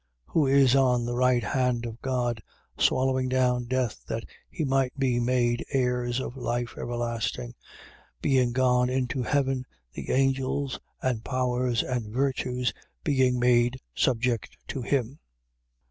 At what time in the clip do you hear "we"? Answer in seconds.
4.57-4.65